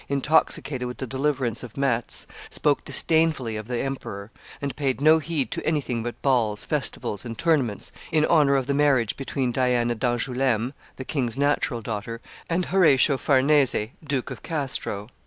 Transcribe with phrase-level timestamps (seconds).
[0.09, 5.51] intoxicated with the deliverance of Metz, spoke disdainfully of the emperor, and paid no heed
[5.51, 10.73] to anything but balls, festivities, and tournaments in honor of the marriage between Diana d'Angouleme,
[10.95, 12.19] the king's natural daughter,
[12.49, 15.09] and Horatio Farnese, Duke of Castro.